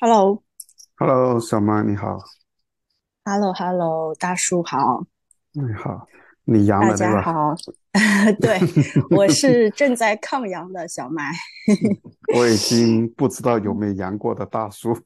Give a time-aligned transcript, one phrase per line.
[0.00, 2.16] Hello，Hello，小麦你好
[3.24, 5.04] ，Hello，Hello，大叔好，
[5.50, 6.06] 你好，
[6.44, 7.20] 你阳大了对吧？
[7.20, 7.54] 家好，
[8.40, 8.60] 对，
[9.10, 11.32] 我是正在抗阳的小麦，
[12.36, 14.96] 我已经不知道有没有阳过的大叔，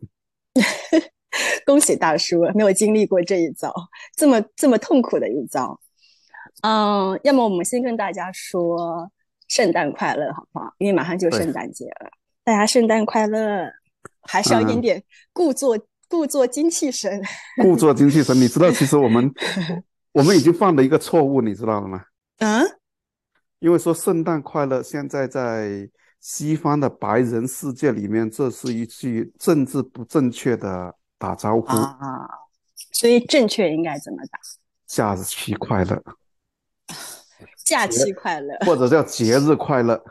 [1.65, 3.73] 恭喜大叔，没有经历过这一遭，
[4.15, 5.81] 这么这么痛苦的一遭。
[6.61, 9.11] 嗯，要么我们先跟大家说
[9.49, 10.75] 圣诞快乐，好不好？
[10.77, 12.11] 因为马上就圣诞节了，
[12.45, 13.73] 大家圣诞快乐。
[14.23, 15.03] 还是要一点点
[15.33, 15.79] 故作
[16.09, 17.23] 故作精气神，
[17.63, 18.37] 故作精气神。
[18.37, 19.33] 你知道，其实我们
[20.13, 22.05] 我们已经犯了一个错误，你知道了吗？
[22.39, 22.65] 嗯，
[23.61, 25.89] 因为说圣诞快乐，现在在
[26.21, 32.29] 西方的白人世界里面，这是一句政治不正确的打招呼啊。
[32.93, 34.39] 所以正确应该怎么打？
[34.87, 36.03] 假期快乐，
[37.65, 40.05] 假期快乐，或者叫节日快乐。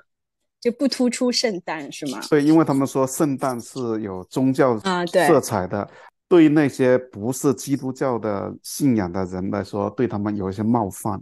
[0.62, 2.22] 就不突出圣诞是吗？
[2.30, 5.90] 对，因为他们说圣诞是有宗教啊色彩的，
[6.30, 11.20] 对于那些不是基督教的信仰的人来说，对他们有一些冒犯。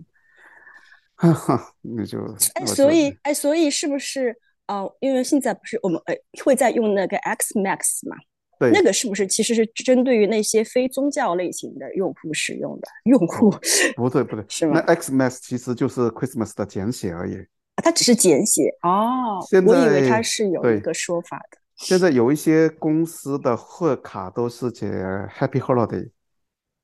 [1.16, 2.18] 哈哈，那就
[2.54, 4.36] 哎，所以哎，所以是不是
[4.68, 4.94] 哦？
[5.00, 8.16] 因为现在不是我们呃会在用那个 X Max 嘛？
[8.58, 12.88] 对，那个是不是其实是针对于那些非宗教类型的用户使用的？
[13.06, 13.50] 用户
[13.96, 14.74] 不对不对， 是吗？
[14.76, 17.46] 那 X Max 其实就是 Christmas 的简写而已。
[17.82, 21.58] 它只是简写哦，我以为它是有一个说法的。
[21.76, 24.90] 现在有一些公司的贺卡都是写
[25.38, 26.10] Happy Holiday。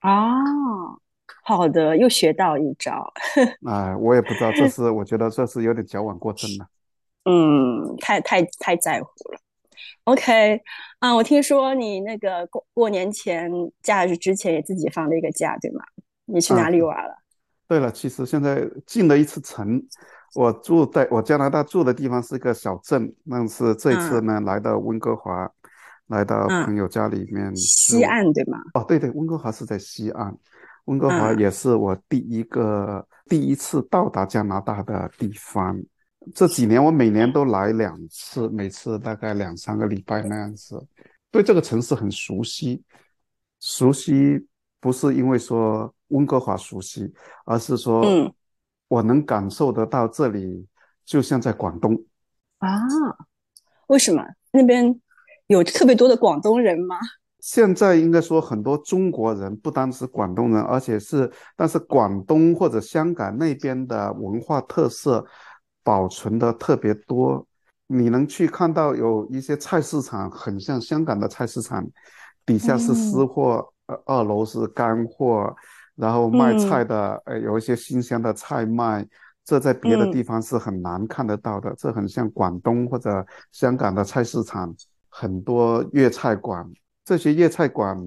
[0.01, 0.99] 哦，
[1.43, 3.11] 好的，又学到一招。
[3.67, 6.67] 哎， 我也不知道，这是我觉得这是有点矫枉过正了。
[7.25, 9.39] 嗯，太太太在乎了。
[10.05, 10.61] OK，
[10.99, 13.51] 啊，我听说你那个过过年前
[13.81, 15.83] 假日之前也自己放了一个假，对吗？
[16.25, 17.17] 你去哪里玩了？
[17.67, 19.83] 对了，其实现在进了一次城。
[20.35, 25.49] 我住在我加拿大住的地方是一个小镇，但是这次呢来到温哥华，
[26.07, 27.55] 来到朋友家里面。
[27.55, 28.59] 西岸对吗？
[28.73, 30.37] 哦，对对，温哥华是在西岸，
[30.85, 35.81] 温哥华也是我第一个第一次到达加拿大的地方。
[36.33, 40.85] 这几年我每年都来两次，每次大概两三个礼拜那样子，
[41.31, 42.83] 对这个城市很熟悉。
[43.61, 44.45] 熟悉
[44.81, 47.09] 不是因为说温哥华熟悉，
[47.45, 48.03] 而是说。
[48.87, 50.67] 我能感受得到，这里
[51.03, 51.93] 就像在广东
[52.59, 52.79] 啊？
[53.87, 54.99] 为什么那边
[55.47, 56.97] 有特别多的广东人吗？
[57.39, 65.23] 现在应该说很多中国人，不单是广东人，而且是，但是广东或者香港那边的文化特色
[65.83, 67.47] 保存的特别多。
[67.85, 71.87] 你能去看到有一些菜市场，很像香港的菜市场，
[72.43, 75.55] 底下是私货，呃，二楼是干货。
[75.95, 79.07] 然后卖菜的，呃，有一些新鲜的菜卖，
[79.43, 81.73] 这在别的地方是很难看得到的。
[81.77, 84.75] 这很像广东或者香港的菜市场，
[85.09, 86.69] 很多粤菜馆，
[87.03, 87.97] 这些粤菜馆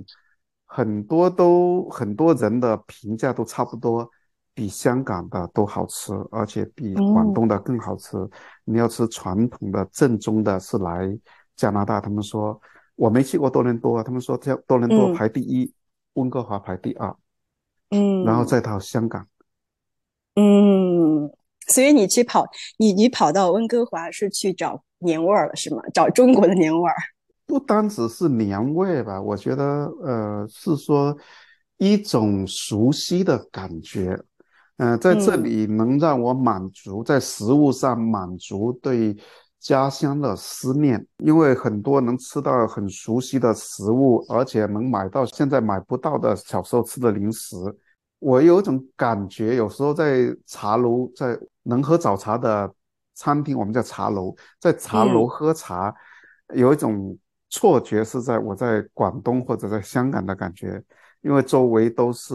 [0.67, 4.07] 很多都很多人的评价都差不多，
[4.53, 8.19] 比香港的都好吃，而且比广东的更好吃。
[8.65, 11.19] 你要吃传统的正宗的，是来
[11.57, 12.03] 加拿大。
[12.03, 12.61] 他们说
[12.97, 15.73] 我没去过多伦多，他们说这多伦多排第一，
[16.15, 17.17] 温哥华排第二。
[17.91, 19.27] 嗯，然后再到香港，
[20.35, 21.31] 嗯，
[21.69, 22.45] 所以你去跑，
[22.79, 25.83] 你你跑到温哥华是去找年味儿了是吗？
[25.95, 26.95] 找中国的年味儿？
[27.47, 29.65] 不单只是年味吧，我觉得
[30.03, 31.17] 呃是说
[31.79, 34.23] 一种熟悉的感觉，
[34.77, 39.17] 嗯，在这里能让我满足在食物上满足对
[39.61, 47.57] 家乡的思念，因为很多能吃到很熟悉的食物，而且能买到现在买不到的小时候吃的零食。
[48.21, 52.73] 我有一种感觉，有时候在茶楼，在能喝早茶的
[53.15, 55.95] 餐厅，我们叫茶楼，在茶楼喝茶，
[56.55, 57.17] 有一种
[57.51, 60.83] 错觉是在我在广东或者在香港的感觉，
[61.21, 62.35] 因为周围都是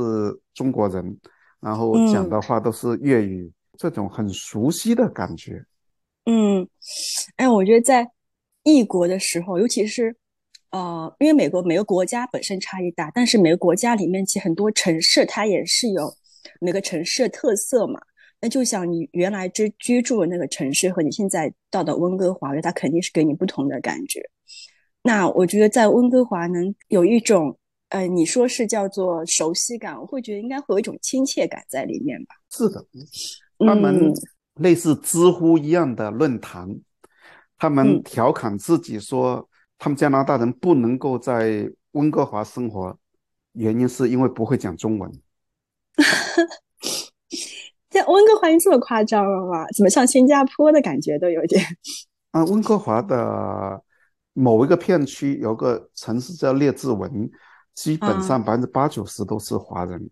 [0.53, 1.17] 中国人，
[1.59, 5.65] 然后讲的话都是粤语，这种很熟悉的感觉。
[6.25, 6.67] 嗯，
[7.35, 8.09] 哎，我觉得在
[8.63, 10.15] 异国的时候，尤其是。
[10.71, 16.11] 呃，因为美国每个国家本身差异大，但是每个国家里面其实很多城市它也是有
[16.59, 18.01] 每个城市的特色嘛。
[18.41, 24.19] 那就像你原来居居住的那个城市和你现在到的温哥华，它肯定是给你不同的感觉。
[25.03, 27.55] 那我觉得在温哥华能有一种，
[27.89, 32.33] 呃，你说是叫做熟悉感，我会觉得应该会有一种亲切感在里面吧。
[32.49, 32.83] 是的，
[33.59, 34.11] 他们
[34.55, 36.79] 类似知乎一样的论坛，
[37.57, 39.49] 他们调侃自己说。
[39.79, 42.97] 他们加拿大人不能够在温哥华生活，
[43.51, 45.11] 原因是因为不会讲中文。
[47.89, 49.67] 在温哥华这么夸张了吗？
[49.75, 51.61] 怎么像新加坡的感觉都有点？
[52.31, 53.83] 啊，温哥华的
[54.31, 57.29] 某一个片区有个城市叫列治文，
[57.73, 60.09] 基本上百分之八九十都是华人，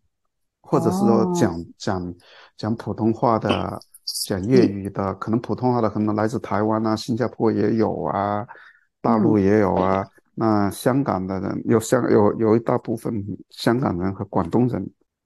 [0.59, 2.13] 或者是说讲讲
[2.57, 3.81] 讲普通话的，
[4.25, 8.45] 讲粤语的，可能普通话的可能来自台湾啊，新加坡也有啊，
[9.01, 10.05] 大陆也有啊。
[10.33, 14.81] 那香港的人有香有有一大部分香港人和广东人。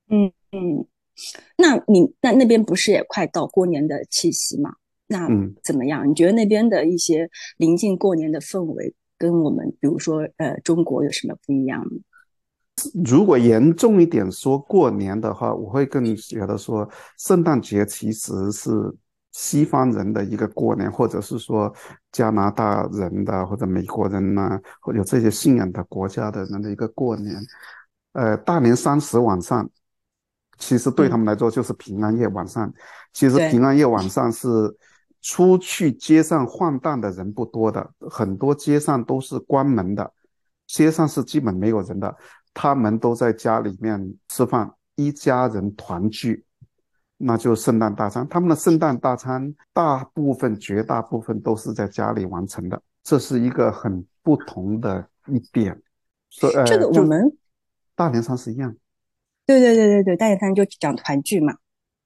[0.10, 0.86] 嗯嗯，
[1.58, 4.74] 那你那那边不是也快到过年的气息吗？
[5.08, 5.28] 那
[5.64, 6.10] 怎么样？
[6.10, 11.86] 你觉得那边的一些临近过年的氛围，跟我们比如说呃中国有什么不一样？
[13.06, 16.88] 如果严重一点说过年的话，我会更觉得说
[17.18, 18.70] 圣诞节其实是
[19.32, 21.74] 西方人的一个过年，或者是说
[22.12, 27.36] 加拿大人的或者美国人呐，或者这些信仰的国家的人的一个过年。
[28.14, 29.70] 呃，大年三十晚上，
[30.58, 32.72] 其实对他们来说就是平安夜晚上。
[33.14, 34.76] 其实平安夜晚上是。
[35.28, 40.14] 出去街上晃荡的人不多的，很多街上都是关门的，
[40.68, 42.16] 街上是基本没有人的，
[42.56, 46.44] 他们都在家里面吃饭，一家人团聚，
[47.18, 48.28] 那就圣诞大餐。
[48.28, 55.80] 他们的圣诞大餐大部分、绝大部分都是在家里完成的，这是一个很不同的一点。
[56.66, 57.38] 这个我们
[57.94, 58.76] 大年三十一样。
[59.46, 61.54] 对对对对对，大年三十就讲团聚嘛。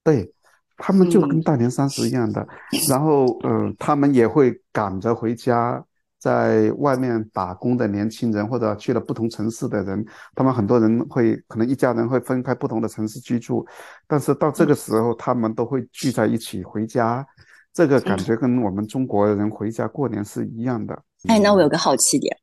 [0.04, 0.34] 对。
[0.82, 2.48] 他们就跟大年三十一样的，
[2.88, 5.86] 然后，嗯，他们也会赶着回家，
[6.20, 10.06] 在外面打工的年轻人或者去了不同城市的人，
[10.36, 13.66] 他们很多人会可能一家人会分开不同的城市居住，
[14.06, 17.26] 但是到这个时候，他们都会聚在一起回家，
[17.74, 20.94] 这个感觉跟我们中国人回家过年是一样的。
[21.30, 22.36] 哎，那我有个好奇点，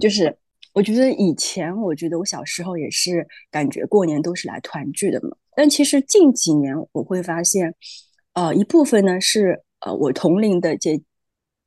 [0.00, 0.36] 就是
[0.72, 5.36] 我觉得以前，我觉得我小时候也是感觉过年都是来团聚的嘛。
[5.54, 7.74] 但其实近几年我会发现，
[8.34, 11.00] 呃，一部分呢是呃我同龄的这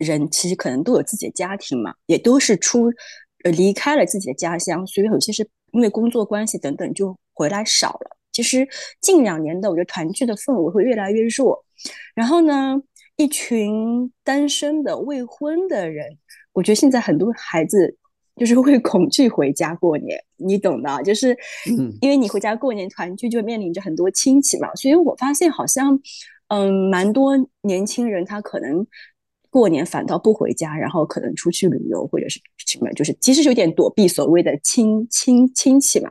[0.04, 2.92] 人，其实可能都有自己的家庭嘛，也都是出
[3.44, 8.18] 呃离开了自己的家乡，所以有些是因为工作关系等等就回来少了。
[8.32, 8.68] 其实
[9.02, 11.66] 近两年的我觉得团聚的氛围会越来越弱，
[12.14, 12.80] 然后呢，
[13.16, 16.18] 一群单身的未婚的人，
[16.54, 17.98] 我觉得现在很多孩子。
[18.36, 21.38] 就是会 恐惧回家过年，你懂的，就是
[22.02, 24.74] 因为你回家过年团聚，就面临着很多亲戚嘛。
[24.74, 26.00] 所以我发现好像，
[26.48, 28.84] 嗯，蛮多年轻人他可能
[29.54, 36.10] 过年反倒不回家，然后可能出去旅游或者是什么，就是其实有点躲避所谓的亲亲亲戚嘛。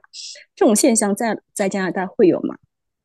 [0.54, 2.56] 这种现象在在加拿大会有吗？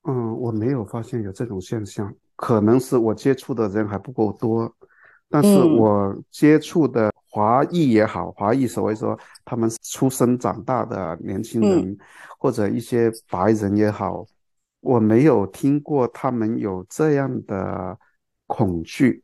[0.07, 4.71] 嗯，我没有发现有这种现象，可能是我接触的人还不够多，
[5.27, 7.11] 但是我接触的。
[7.29, 11.95] 华裔也好，华裔所谓说他们出生长大的年轻人，
[12.39, 14.25] 或者一些白人也好，
[14.79, 17.95] 我没有听过他们有这样的
[18.47, 19.21] 恐惧。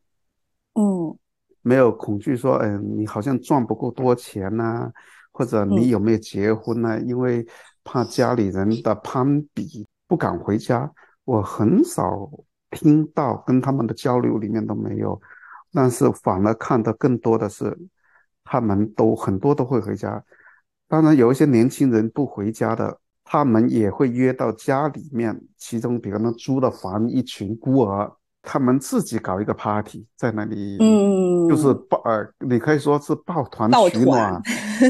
[0.73, 1.17] 嗯，
[1.61, 4.91] 没有恐惧说，嗯，你好像赚不够多钱呐，
[5.31, 6.99] 或者你有没有结婚呢？
[7.01, 7.45] 因为
[7.83, 10.91] 怕家里人的攀比，不敢回家。
[11.25, 12.29] 我很少
[12.71, 15.21] 听到跟他们的交流里面都没有，
[15.71, 17.77] 但是反而看的更多的是。
[18.45, 20.21] 他们都很多都会回家，
[20.89, 28.11] 当然有一些年轻人不回家的，他们也会约到家里面，其中比方说租的房，一群孤儿，
[28.43, 34.39] 他们自己搞一个 party 在那里，嗯，就是抱呃，你可以说是抱团取暖，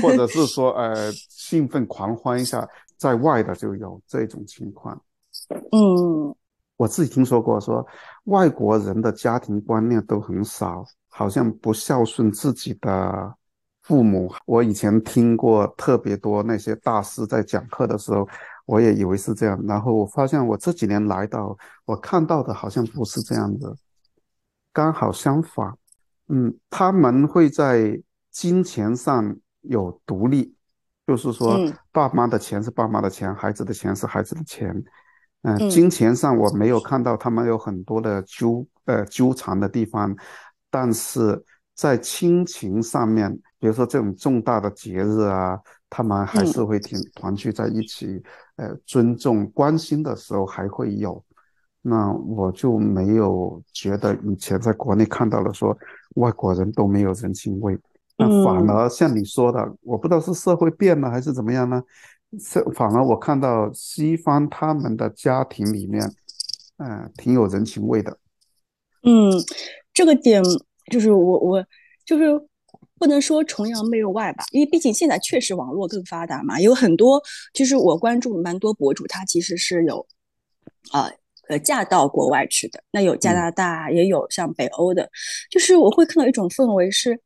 [0.01, 2.67] 或者是说 呃兴奋狂欢一下，
[2.97, 5.01] 在外的就有这种情况，
[5.71, 6.35] 嗯，
[6.75, 7.85] 我自己听说过，说
[8.25, 13.35] 外国人的家庭观念都很少，好像不孝顺自己的。
[13.83, 18.25] 父母，我以前听过特别多那些大师在讲课的时候，
[18.65, 19.59] 我也以为是这样。
[19.67, 23.75] 然后我发现我这几年来到，我看到的好像不是这样的，
[24.71, 25.73] 刚好相反。
[26.29, 28.01] 嗯，他们会在
[28.31, 30.55] 金钱上有独立，
[31.05, 31.59] 就是说，
[31.91, 34.83] 爸妈的钱是爸妈的钱，孩子的钱是孩子的钱。
[35.41, 40.15] 嗯，金钱上我没有看到他们有很多的纠呃纠缠的地方，
[40.69, 41.43] 但是
[41.75, 43.39] 在亲情上面。
[43.59, 45.57] 比如说这种重大的节日啊，
[45.95, 48.19] 他们还是会挺团聚在一起，
[48.55, 51.23] 呃，尊重关心的时候还会有。
[51.83, 55.77] 那我就没有觉得以前在国内看到了说
[56.15, 57.77] 外国人都没有人情味，
[58.17, 61.83] 那反而像你说的，我不知道是社会变了还是怎么样呢？
[62.39, 66.01] 是反而我看到西方他们的家庭里面，
[66.77, 68.17] 嗯，挺有人情味的。
[69.03, 69.31] 嗯，
[69.93, 70.41] 这个点
[70.91, 71.63] 就是我我
[72.03, 72.23] 就是。
[73.03, 77.21] 不能说崇洋媚外吧，因为毕竟现在确实网络更发达嘛，有很多
[77.53, 80.07] 就是我关注蛮多博主，他其实是有，
[80.93, 81.11] 呃
[81.49, 85.09] 呃嫁到国外去的，那有加拿大，也有像北欧的，
[85.51, 87.19] 就是我会看到一种氛围是，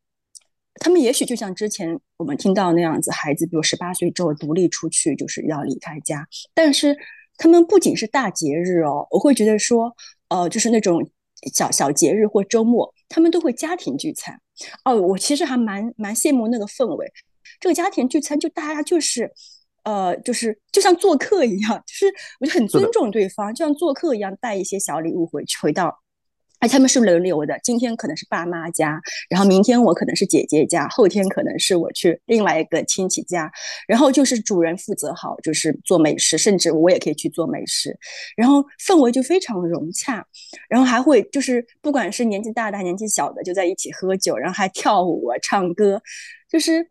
[0.79, 6.27] 他们也许就像之前我们听到那样子，孩子比如十八岁之后独立出去，就是要离开家。
[6.55, 6.97] 但是
[7.37, 9.95] 他们不仅是大节日哦，我会觉得说，
[10.29, 11.07] 呃，就是那种
[11.53, 14.41] 小小节日或周末，他们都会家庭聚餐。
[14.83, 17.11] 哦，我其实还蛮蛮羡慕那个氛围。
[17.59, 19.31] 这个家庭聚餐，就大家就是，
[19.83, 22.05] 呃，就是就像做客一样，就是
[22.39, 25.97] 我就很尊重对方，就像做客一样，带一些小礼物回去回到。
[26.59, 28.99] 哎，他们是轮流的，今天可能是爸妈家，
[29.29, 33.51] 然后明天我可能是姐姐家，后天可能是我去另外一个亲戚家，
[33.87, 37.95] 然后就是主人负责好，就是做美食，甚至我也可以去做美食，
[38.35, 40.25] 然后氛围就非常融洽，
[40.67, 46.01] 然后还会就是不管是年纪大的还年纪小的，就在一起喝酒，然后还跳舞啊、唱歌，
[46.49, 46.89] 就是。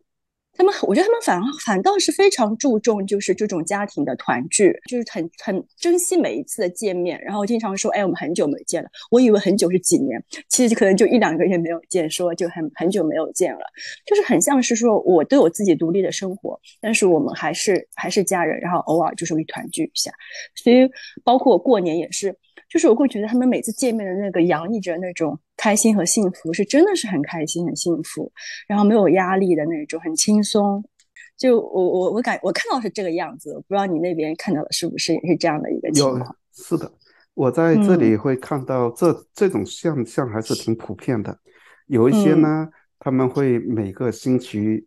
[0.57, 7.21] 他们，我觉得他们反反倒是非常注重，就是这种家庭的团聚，就是很很珍惜每一次的见面。
[7.21, 13.61] 然后经常说：“哎，我们很久没见了。”我以为很久是几年，其实可能就一两个月没有见，说就很很久没有见了，
[14.05, 20.11] 就是很像是说我都有自己独立的生活，但是我们还是还是家人，然后偶尔就是会团聚一下。
[20.55, 20.89] 所以
[21.23, 22.35] 包括过年也是。
[22.69, 28.31] 就是我会觉得他们每次见面的那个洋溢着那种开心和幸福，是真的是很开心很幸福，
[28.67, 30.83] 然后没有压力的那种，很轻松。
[31.37, 36.35] 就我我我感我看到是这个样子，不知道你那边看到的是不是也是这样的一个情况？
[36.53, 36.91] 是的，
[37.33, 41.39] 我在这里会看到这这种现象还是挺普遍的。
[41.87, 42.67] 有一些呢，
[42.99, 44.85] 他们会每个星期。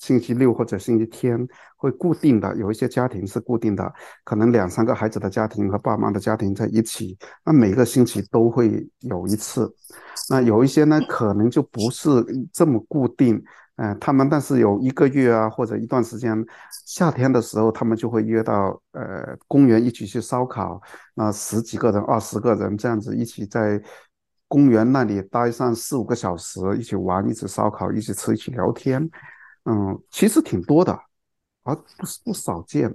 [0.00, 1.46] 星期六或者星期天
[1.80, 3.90] 会固定的，有一些家庭是固定的，
[4.22, 9.74] 可能两三个孩子的家庭和爸妈的家庭在一起，那每个星期都会有一次。
[10.28, 12.08] 那有一些呢，可能就不是
[12.52, 13.42] 这么固定，
[13.76, 16.44] 嗯，他们但是有一个月啊或者一段时间，
[16.86, 20.78] 夏天的时候他们就会约到呃公园一起去烧烤，
[21.14, 23.82] 那十几个人、二十个人这样子一起在
[24.46, 29.08] 公园那里待上四五个小时，一起玩、一起烧烤、一起吃、一起聊天。
[29.64, 30.98] 嗯，其实挺多的，
[31.62, 32.94] 而不是不少见。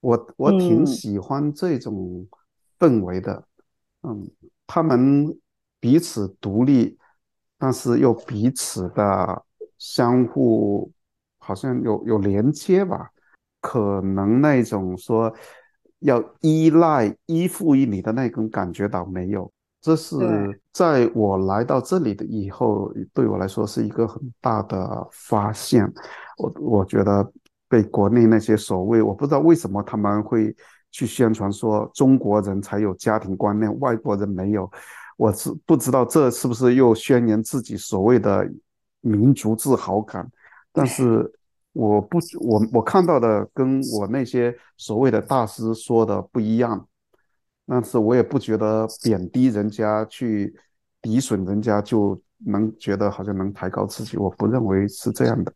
[0.00, 2.26] 我我挺喜欢这种
[2.78, 3.44] 氛围的。
[4.02, 4.30] 嗯，
[4.66, 5.38] 他们
[5.78, 6.98] 彼此独立，
[7.58, 9.44] 但是又彼此的
[9.76, 10.90] 相互，
[11.38, 13.10] 好像有有连接吧。
[13.60, 15.30] 可能那种说
[15.98, 19.52] 要依赖、依附于你的那种感觉倒没有。
[19.82, 25.90] 这是在我来到这里的以后，对我来说是一个很大的发现。
[26.38, 27.30] 我我觉得
[27.70, 30.54] 被国内那些所谓我不知道为什么他们会
[30.90, 34.68] 去宣传说中国人才有家庭观念，外国人没有。
[35.16, 38.50] 我是不知道这是不是又宣言自己所谓的
[39.00, 40.28] 民族自豪感。
[40.72, 41.30] 但是
[41.72, 46.86] 我不我我看到的跟我那些所谓的大师说的不一样。
[47.66, 50.52] 但是我也不觉得贬低人家、去
[51.02, 55.52] 诋损人家就能觉得好像能抬高自己，我不认为是这样的。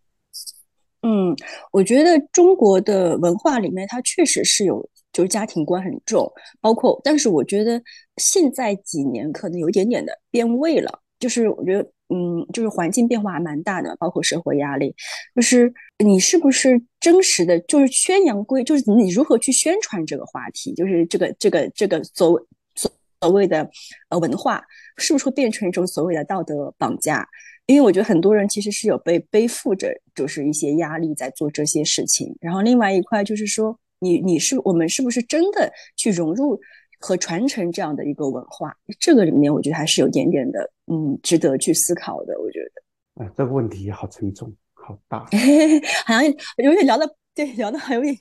[1.05, 1.37] 嗯，
[1.71, 7.81] 我觉得中国的文化里面，它确实是有就是家庭观很重，包括，但是我觉得
[8.17, 11.89] 现在几年可能有一点点的变味了，就是我觉得。
[12.11, 14.95] 嗯，就是环境变化还蛮大的，包括社会压力。
[15.35, 15.73] 就是
[16.05, 22.39] 你是不是真实的，就是宣扬归，就是你如何去宣传这个话题，就是这个这个这个所
[22.75, 22.93] 所
[23.23, 23.69] 所谓的
[24.11, 24.63] 呃文化，
[24.99, 27.27] 是不是会变成一种所谓的道德绑架？
[27.67, 32.37] 因为我觉得很多人其实是有被背负着，就是一些压力在做这些事情。
[32.41, 36.61] 然后另外一块就是说，你你是我们是不是真的去融入？
[37.01, 42.35] 和传承这样的一个文化，这个里面我觉得还是有点点的，嗯，值得去思考的。
[42.41, 45.19] 我觉得，哎，这个问题好沉重，好大，
[46.07, 48.17] 好像有点聊的，对，聊的还有点。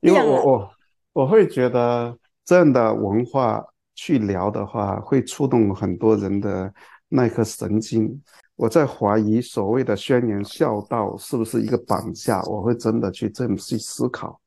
[0.00, 0.70] 因为我我
[1.12, 2.16] 我会觉得
[2.46, 3.62] 这样的文化
[3.94, 6.72] 去聊的话，会触动很多人的
[7.08, 8.20] 那颗神经。
[8.56, 14.40] 我在怀疑所谓的宣言孝道是不是一个绑架，我会真的去这么去思考。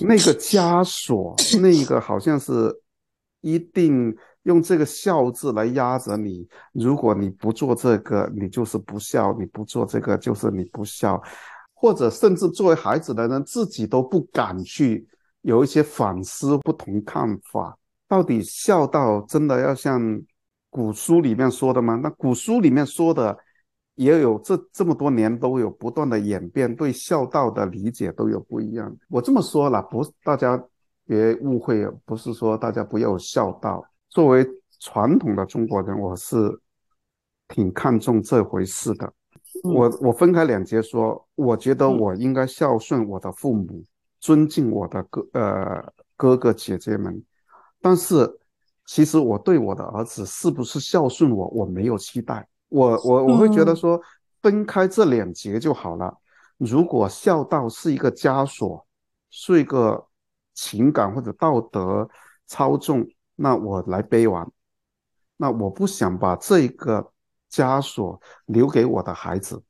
[0.00, 2.72] 那个枷锁，那个好像是
[3.40, 6.46] 一定用这个“孝”字来压着你。
[6.72, 11.20] 如果你不做这个，你就是不孝；你不做这个，就是你不孝。
[11.74, 15.06] 或者甚至作为孩子的人，自己都不敢去
[15.42, 17.76] 有一些反思、不同看法。
[18.08, 20.00] 到底孝道真的要像
[20.76, 21.98] 古书里面说的吗？
[22.02, 23.38] 那古书里面说的。
[23.98, 28.94] 也有这这么多年都有不断的演变，对孝道的理解都有不一样。
[29.08, 30.62] 我这么说了，不，大家
[31.06, 33.82] 别误会，不是说大家不要孝道。
[34.10, 34.46] 作为
[34.80, 36.36] 传统的中国人，我是
[37.48, 39.10] 挺看重这回事的。
[39.64, 43.82] 我我分开两节说，我觉得我应该孝顺我的父母，
[44.20, 47.24] 尊敬我的哥呃哥哥姐姐们。
[47.80, 48.30] 但是
[48.86, 52.48] 其实我对我的儿子是不是孝顺我，我没有期待。
[52.68, 54.00] 我我我会觉得说，
[54.40, 56.16] 分开这两节就好了。
[56.56, 58.86] 如果孝道是一个枷锁，
[59.30, 60.06] 是一个
[60.54, 62.08] 情感或者道德
[62.46, 64.50] 操纵，那我来背完。
[65.36, 67.12] 那我不想把这个
[67.50, 69.62] 枷锁留给我的孩子。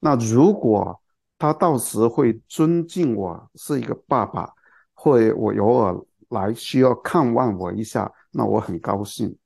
[0.00, 1.00] 那如果
[1.38, 4.52] 他到时会尊敬我是一个爸爸，
[4.92, 5.96] 会我偶尔
[6.28, 9.36] 来需要看望我一下，那我很高兴。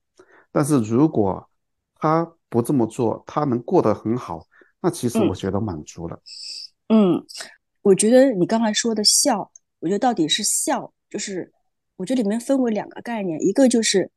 [0.50, 1.48] 但是如果
[1.94, 4.46] 他不这么做，他能过得很好，
[4.80, 6.20] 那其实我觉得满足了。
[6.88, 7.24] 嗯，
[7.82, 11.52] 我觉得你刚才说的孝，我觉得到底是孝，就是
[11.96, 14.10] 我觉得里面分为两个概念，一个就是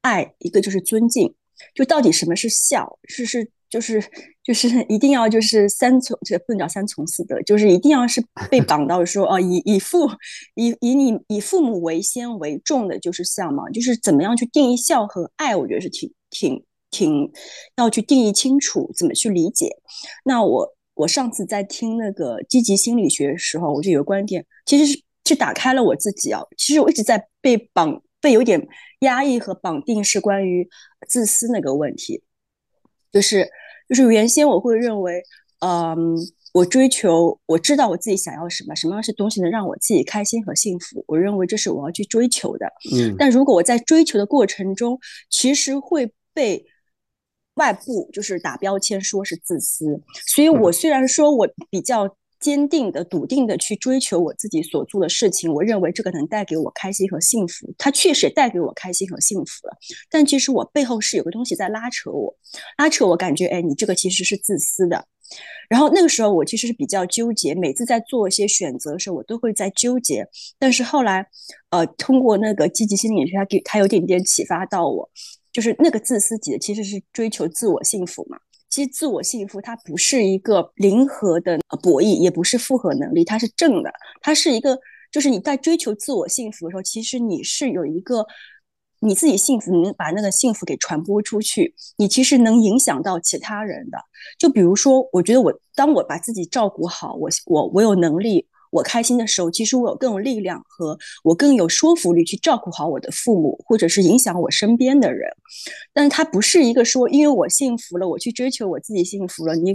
[0.00, 1.34] 爱，一个就是尊敬。
[1.74, 2.98] 就到底什么是孝？
[3.04, 4.02] 是是就是
[4.42, 10.08] 就是 一定要就是三从，这不能叫三从四德，就是一定要是被 绑到说哦，以以父
[10.54, 13.68] 以以你以父母为先为重的，就是孝嘛。
[13.70, 15.54] 就是怎么样去定义孝和爱？
[15.54, 16.64] 我觉得是挺挺。
[16.90, 17.30] 挺
[17.76, 19.68] 要去定义清楚，怎么去理解？
[20.24, 26.40] 那我我上次在听那个积极心理学的时候，我就有个观点，其实是是打开了我自己啊。
[26.56, 28.66] 其实我一直在被绑，被有点
[29.00, 30.66] 压抑和绑定，是关于
[31.06, 32.22] 自私那个问题。
[33.12, 33.48] 就是
[33.88, 35.22] 就是原先我会认为，
[35.60, 35.96] 嗯，
[36.52, 42.66] 我追求，我知道我自己想要什么，什么样是东西能让我自己开心和幸福，我认为这是我要去追求的。
[42.92, 44.98] 嗯，但如果我在追求的过程中，
[45.30, 46.64] 其实会被
[47.54, 59.76] 外部就是打标签，说是自私，所以我虽然说我比较坚定的、笃定的去追求我自己所做的事情，我认为这个能带给我开心和幸福，它确实带给我开心和幸福了。
[60.10, 62.34] 但其实我背后是有个东西在拉扯我，
[62.76, 65.06] 拉扯我感觉，哎，你这个其实是自私的。
[65.68, 70.26] 然后那个时候我其实是比较纠结，每次在做一些选择的时候，我都会在纠结。
[70.58, 71.26] 但是后来，
[71.70, 75.10] 呃，通过那个积极心理学，它给它有点点启发到我。
[75.52, 78.38] 就是那个自私己的，其实是追求自我幸福嘛。
[78.68, 83.90] 其实自我幸福它不是一个零和的博弈，也不是复合能力，它是正的。
[84.20, 84.78] 它是一个，
[85.10, 88.26] 就是你在追求自我幸福的时候，其实你是有一个
[89.00, 93.98] 你自己幸福，你能把那个幸福给传播出去，你其实能影响到其他人的。
[94.38, 98.46] 就比如说，我觉得我当我把自己照顾好，我我我有能力。
[98.70, 105.30] 我开心的时候，其实我有更有力量和我更有说服力去照顾好我的父母，或者是影响我身边的人。
[105.92, 109.74] 但是它不是一个说，因为我幸福了，我去追求我自己幸福了，你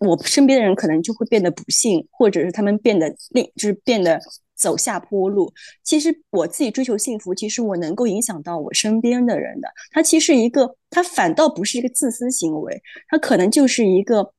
[0.00, 4.20] 我身边的人可能就会变得不幸，或者是他们变得另就是变得
[4.54, 5.52] 走下坡路。
[5.82, 9.68] 其实我自己追求幸福，其实我能够影响到我身边的人的。
[9.90, 14.32] 它其实一个，它反倒不是一个自私行为，它可能就是一个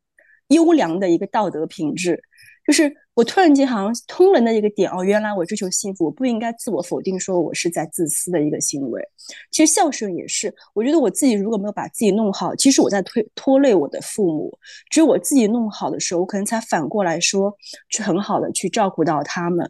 [0.50, 2.22] 优良的一个道德品质。
[2.66, 9.02] 就是我突然间好像通了那一个点哦，原来我追求幸福，我不应该自我否定，说我是在自私的一个行为。
[9.50, 14.60] 其实孝顺也是，我觉得我自己如果没有把自己弄好，其实我在推拖累我的父母。
[14.90, 17.56] 只有我自己弄好的时候，我可能才反过来说，
[17.90, 19.68] 去很好的去照顾到他们。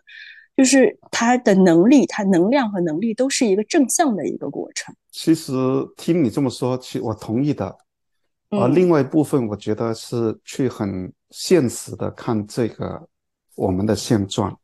[0.58, 4.96] 就是他的能力，他能量和能力都是一个正向的一个过程。
[5.12, 5.52] 其实
[5.98, 7.78] 听你这么说，其我同意的。
[8.50, 13.06] 而另外一部分，我觉得是去很现实的看这个
[13.56, 14.58] 我们的现状，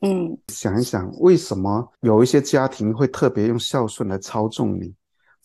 [0.00, 4.94] 嗯，想一想为什么有一些家庭会特别用孝顺来操纵你？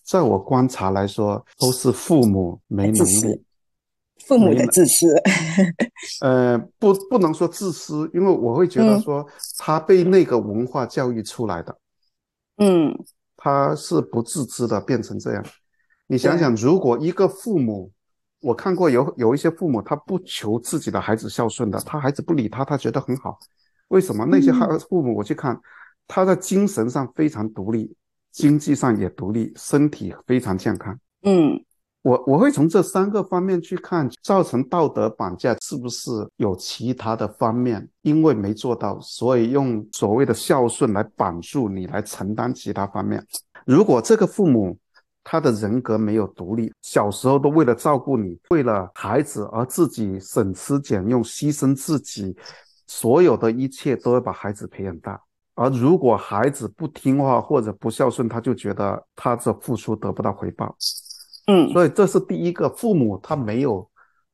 [0.04, 3.44] 在我观察来说，都是父母没能力，
[4.26, 5.14] 父母的自私。
[6.22, 11.78] 呃，不，不能说自私，因为我会觉得说他被那个文化教育出来的，
[12.56, 12.98] 嗯，
[13.36, 15.46] 他是不自知的变成这样。
[16.08, 17.92] 你想想，如果一个父母，
[18.42, 23.38] 我看过有有一些父母，他不求自己的孩子孝顺的，他孩子不理他，他觉得很好。
[23.88, 25.60] 为什么那些孩父母，我去看，
[26.08, 27.96] 他在精神上非常独立，
[28.32, 30.98] 经济上也独立，身体非常健康。
[31.24, 31.60] 嗯，
[32.04, 37.90] 我我会从这三个方面去看，造成道德绑架是不是有其他的方面？
[38.02, 43.26] 因为没做到，所以用所谓的孝顺来绑住你，来承担其他方面。
[43.66, 44.78] 如果这个父母，
[45.30, 52.34] 他的人格没有独立，小时候都为了照顾你，为了孩子而自己省吃俭用，牺牲自己
[52.88, 55.20] 所有的一切，都要把孩子培养大。
[55.54, 60.74] 而如果孩子不听话或者不孝顺，他就觉得他的付出得不到回报。
[61.48, 63.86] 嗯，所以这是第一个，父母他没有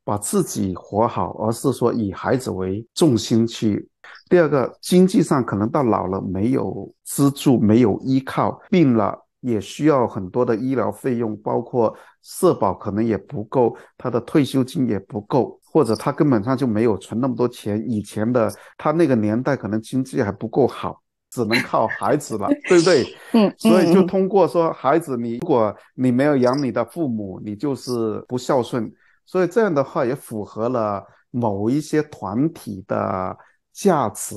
[0.04, 3.90] 把自己活好，而是说以孩子为重心去。
[4.30, 9.18] 第二个，经济上可能到老了没有资助，没有依靠，病了。
[9.44, 17.84] 也需要很多的医疗费用，包括社保可能也不够，他的退休金也不够，或者他根本上就没有存那么多钱。
[17.88, 23.04] 以前的他那个年代可能经济还不够好，只能靠孩子了，对不对？
[23.34, 28.90] 嗯，所以就通过说孩子，你如果你没有养你的父母，你就是不孝顺，
[29.26, 33.38] 所以这样的话也符合了某一些团体的
[33.74, 34.36] 价值。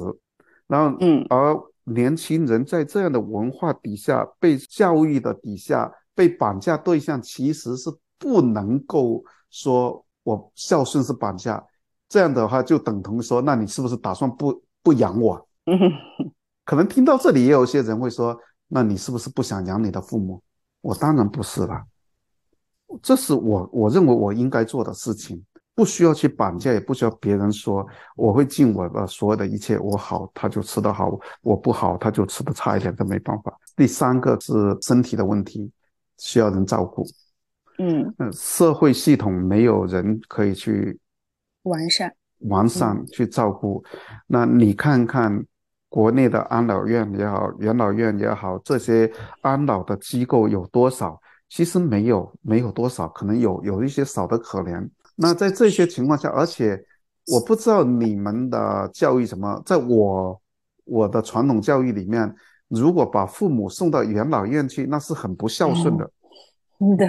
[0.67, 1.57] 然后，嗯，而
[1.89, 11.65] 年轻人在这样的文化底下被教育的底下被绑架对象，其实是不能够说我孝顺是绑架，
[12.09, 15.49] 这样的话就等同说，那你是不是打算不不养我？
[15.67, 15.79] 嗯，
[16.67, 20.43] 可能听到这里也有些人会说，那你是不是不想养你的父母？
[20.81, 21.85] 我当然不是了，
[23.01, 25.45] 这是我我认为我应该做的事情。
[25.77, 27.87] 不需要去绑架，也不需要别人说
[28.17, 33.55] 我会尽我的所有的一切，我好他就吃得好，我不好他就吃得差一点，这没办法。
[33.77, 35.71] 第三个是身体的问题，
[36.17, 37.07] 需要人照顾。
[37.79, 40.99] 嗯嗯，社会系统没有人可以去
[41.65, 42.11] 完善
[42.49, 43.85] 完善去照顾。
[44.27, 45.45] 那你看看
[45.91, 49.13] 国内的安老院也好，养老院也好，这些
[49.43, 51.21] 安老的机构有多少？
[51.51, 54.89] 其实没有，没有多少，可能有有一些少的可怜。
[55.17, 56.81] 那在这些情况下，而且
[57.33, 60.41] 我不知道你们的教育什么，在我
[60.85, 62.33] 我的传统教育里面，
[62.69, 66.11] 如果把父母送到养老院去，那是很不孝顺的，
[66.79, 67.09] 嗯， 对，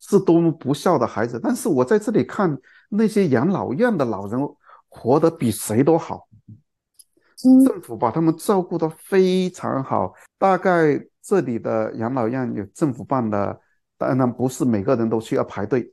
[0.00, 1.40] 是多么不孝的孩子。
[1.42, 4.38] 但是我在这里看那些养老院的老人，
[4.88, 6.26] 活得比谁都好，
[7.64, 10.12] 政府把他们照顾得非常好。
[10.38, 13.60] 大概这里的养老院有政府办的，
[13.96, 15.92] 当然不是每个人都需要排队。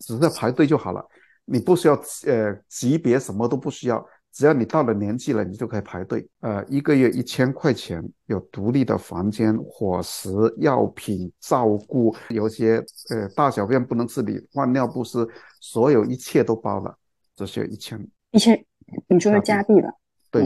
[0.00, 1.04] 只是排队就好了，
[1.44, 1.94] 你不需要
[2.26, 6.28] 呃级别什么都不需要，只要你到了年纪了，你就可以排队。
[6.40, 15.26] 呃，一个月一千块钱，有独立的房间、伙食、药品、照顾，有些呃大小便不能自理，换尿不湿，
[15.60, 16.96] 所有一切都包了，
[17.36, 17.98] 只需要一千。
[18.30, 18.64] 一千，
[19.08, 19.90] 你说是加币了？
[20.30, 20.44] 对。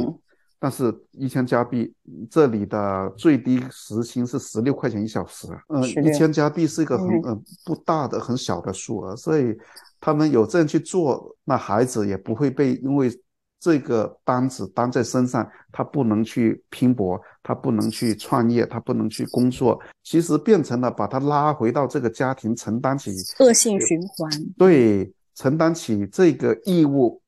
[0.64, 1.92] 但是，一千加币，
[2.30, 5.48] 这里的最低时薪是十六块钱一小时。
[5.70, 9.58] 嗯，一千加币是一个很嗯不大的、很小的数额，所以
[10.00, 13.10] 他们有这样去做，那孩子也不会被因为
[13.58, 24.30] 这个单子担在身上，他不能去拼搏，他不能去创业，他不能去工作，其实变成了把他拉回到这个家庭，承担起恶性循环。
[24.56, 27.20] 对，承担起这个义务。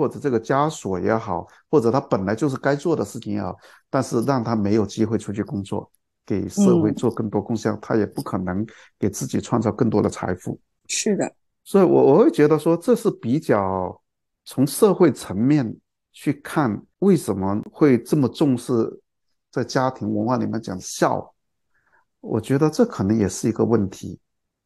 [0.00, 3.54] 或者这个枷锁也好，或者他本来就是该做的事情也好，
[3.90, 5.92] 但是让他没有机会出去工作，
[6.24, 8.66] 给社会做更多贡献，他也不可能
[8.98, 10.58] 给自己创造更多的财富。
[10.88, 11.30] 是的，
[11.64, 14.00] 所以，我我会觉得说，这是比较
[14.46, 15.76] 从社会层面
[16.12, 18.72] 去看，为什么会这么重视
[19.52, 21.34] 在家庭文化里面讲孝？
[22.22, 24.18] 我觉得这可能也是一个问题。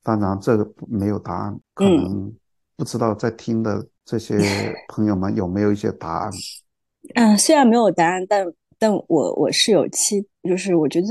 [0.05, 2.33] 当然，这个没有答案，可能
[2.77, 3.87] 不知道在听的。
[4.07, 4.37] 这些
[4.89, 6.31] 朋友们有没有一些答案？
[7.15, 8.47] 嗯，虽然没有答案，但
[8.79, 11.07] 但我我是有期，就是我觉得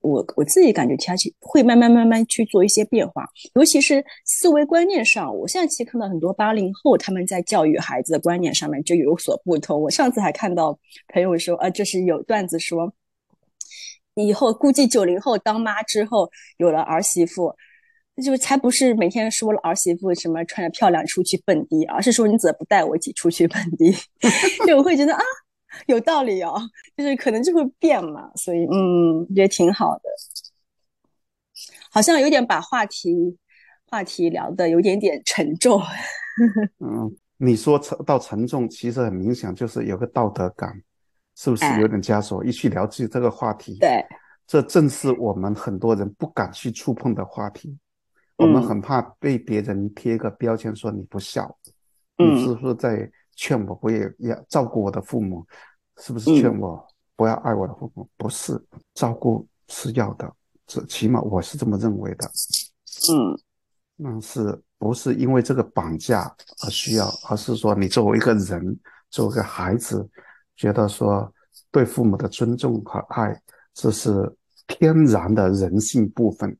[0.00, 5.34] 我我自己感觉，他其会慢慢慢慢去做一些变化，尤其是思维观念上。
[5.34, 9.80] 我现在其实看到很多八零后他们在教育孩子的观念上面就有所不同。
[9.80, 10.78] 我上次还看到
[11.14, 12.92] 朋友说，啊，就是有段子说，
[14.16, 17.56] 以后估计九零后当妈之后有了儿媳妇。
[18.22, 23.92] 就才不是每天说了儿媳妇什么穿着漂亮出去蹦迪，而是说你怎么不带我一起出去蹦迪？
[24.66, 25.20] 就我会觉得啊，
[25.86, 26.54] 有道理哦，
[26.96, 30.02] 就是可能就会变嘛，所以嗯，觉得挺好的。
[31.90, 33.36] 好像有点把话题
[33.86, 35.80] 话题聊的有点点沉重。
[36.78, 40.72] 嗯，你说沉到沉重，其实很明显就是有个道德感，
[41.34, 42.44] 是不是有点枷锁？
[42.44, 44.04] 一去聊起这个话题，对，
[44.46, 47.76] 这正是我们很多人不敢去触碰的话题。
[48.36, 51.56] 我们很怕被别人贴个标签，说你不孝，
[52.18, 55.46] 你是不是在劝我不也要照顾我的父母？
[55.98, 58.08] 是不是劝我不要爱我的父母？
[58.16, 58.60] 不是，
[58.94, 60.28] 照顾是要的，
[60.66, 62.28] 这起码我是这么认为的。
[63.12, 63.38] 嗯，
[64.02, 66.22] 但是不是因为这个绑架
[66.64, 67.08] 而需要？
[67.28, 68.78] 而是说你作为一个人，
[69.10, 70.08] 作为一个孩子，
[70.56, 71.32] 觉得说
[71.70, 73.40] 对父母的尊重和爱，
[73.72, 74.10] 这是
[74.66, 76.56] 天然的人性部分。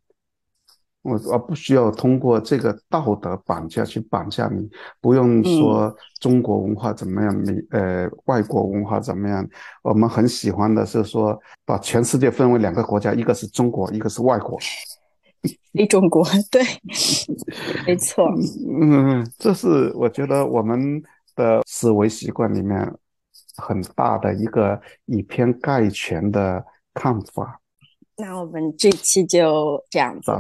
[1.04, 4.68] 我而不需要通过这个道德绑架去绑架你，
[5.02, 9.46] 不用说中国文化怎么样，你呃外国文化怎么样。
[9.82, 14.58] 我们很喜欢的是说，把全世界分为两个国家，一个是中国，一个是外国。
[15.74, 16.62] 非中国，对，
[17.86, 18.26] 没错。
[18.80, 21.02] 嗯，这是我觉得我们
[21.36, 22.90] 的思维习惯里面
[23.56, 26.64] 很大的一个以偏概全的
[26.94, 27.60] 看法。
[28.16, 30.32] 那我们这期就这样子。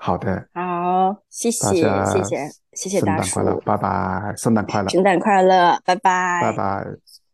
[0.00, 6.86] 好的，好，谢谢，谢谢，谢谢大叔，拜拜，圣诞快乐，圣诞快乐，拜拜，拜拜。